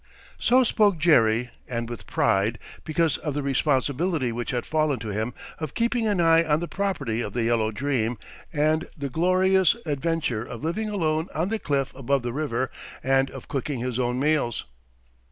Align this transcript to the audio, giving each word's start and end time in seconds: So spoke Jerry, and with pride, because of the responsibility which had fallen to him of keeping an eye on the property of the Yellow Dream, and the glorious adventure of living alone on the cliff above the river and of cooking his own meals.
So 0.39 0.63
spoke 0.63 0.97
Jerry, 0.97 1.51
and 1.67 1.87
with 1.87 2.07
pride, 2.07 2.57
because 2.83 3.19
of 3.19 3.35
the 3.35 3.43
responsibility 3.43 4.31
which 4.31 4.49
had 4.49 4.65
fallen 4.65 4.97
to 4.97 5.09
him 5.09 5.35
of 5.59 5.75
keeping 5.75 6.07
an 6.07 6.19
eye 6.19 6.43
on 6.43 6.59
the 6.59 6.67
property 6.67 7.21
of 7.21 7.33
the 7.33 7.43
Yellow 7.43 7.69
Dream, 7.71 8.17
and 8.51 8.89
the 8.97 9.09
glorious 9.11 9.75
adventure 9.85 10.43
of 10.43 10.63
living 10.63 10.89
alone 10.89 11.27
on 11.35 11.49
the 11.49 11.59
cliff 11.59 11.93
above 11.93 12.23
the 12.23 12.33
river 12.33 12.71
and 13.03 13.29
of 13.29 13.47
cooking 13.47 13.79
his 13.81 13.99
own 13.99 14.19
meals. 14.19 14.65